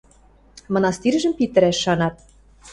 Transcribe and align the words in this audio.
Мынастиржӹм 0.73 1.33
питӹрӓш 1.37 1.77
шанат. 1.83 2.15